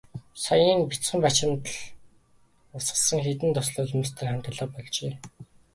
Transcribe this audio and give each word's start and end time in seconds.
Саяын 0.45 0.79
нь 0.81 0.87
бяцхан 0.91 1.19
бачимдал 1.25 1.77
урсгасан 2.75 3.19
хэдэн 3.25 3.51
дусал 3.53 3.79
нулимстай 3.87 4.25
нь 4.25 4.31
хамт 4.31 4.47
алга 4.49 4.65
болжээ. 4.75 5.11